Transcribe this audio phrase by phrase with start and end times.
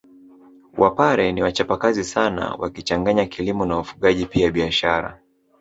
[0.77, 5.19] Wapare ni wachapakazi sana wakichanganya kilimo na ufugaji pia biashara